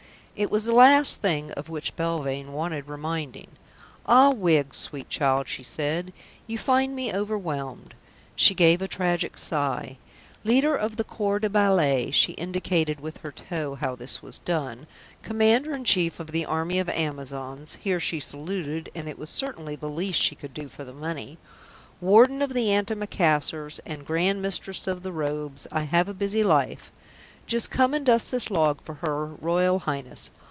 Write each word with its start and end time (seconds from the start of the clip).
It 0.33 0.49
was 0.49 0.65
the 0.65 0.73
last 0.73 1.21
thing 1.21 1.51
of 1.51 1.69
which 1.69 1.95
Belvane 1.95 2.51
wanted 2.51 2.87
reminding. 2.87 3.51
"Ah, 4.07 4.31
Wiggs, 4.31 4.77
sweet 4.77 5.07
child," 5.07 5.47
she 5.47 5.61
said, 5.61 6.11
"you 6.47 6.57
find 6.57 6.95
me 6.95 7.13
overwhelmed." 7.13 7.93
She 8.35 8.55
gave 8.55 8.81
a 8.81 8.87
tragic 8.87 9.37
sigh. 9.37 9.99
"Leader 10.43 10.75
of 10.75 10.95
the 10.95 11.03
Corps 11.03 11.37
de 11.37 11.47
Ballet" 11.49 12.09
she 12.09 12.31
indicated 12.33 12.99
with 13.01 13.17
her 13.17 13.31
toe 13.31 13.75
how 13.75 13.93
this 13.93 14.23
was 14.23 14.39
done, 14.39 14.87
"Commander 15.21 15.73
in 15.75 15.83
Chief 15.83 16.19
of 16.19 16.31
the 16.31 16.45
Army 16.45 16.79
of 16.79 16.89
Amazons" 16.89 17.75
here 17.75 17.99
she 17.99 18.19
saluted, 18.19 18.89
and 18.95 19.07
it 19.07 19.19
was 19.19 19.29
certainly 19.29 19.75
the 19.75 19.89
least 19.89 20.19
she 20.19 20.33
could 20.33 20.55
do 20.55 20.67
for 20.67 20.83
the 20.83 20.93
money, 20.93 21.37
"Warden 21.99 22.41
of 22.41 22.53
the 22.53 22.71
Antimacassars 22.71 23.79
and 23.85 24.07
Grand 24.07 24.41
Mistress 24.41 24.87
of 24.87 25.03
the 25.03 25.11
Robes, 25.11 25.67
I 25.71 25.83
have 25.83 26.07
a 26.09 26.15
busy 26.15 26.41
life. 26.41 26.91
Just 27.47 27.71
come 27.71 27.93
and 27.93 28.05
dust 28.05 28.31
this 28.31 28.49
log 28.49 28.79
for 28.83 28.93
her 29.01 29.25
Royal 29.25 29.79
Highness. 29.79 30.29